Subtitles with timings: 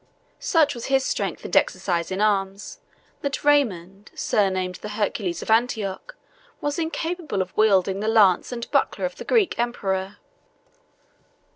[0.39, 2.79] Such was his strength and exercise in arms,
[3.21, 6.15] that Raymond, surnamed the Hercules of Antioch,
[6.59, 10.17] was incapable of wielding the lance and buckler of the Greek emperor.